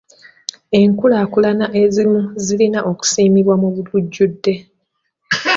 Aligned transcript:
Enkulaakulana 0.79 1.65
ezimu 1.81 2.21
zirina 2.45 2.79
okusiimibwa 2.91 3.55
mu 3.61 3.67
lujjudde. 3.75 4.53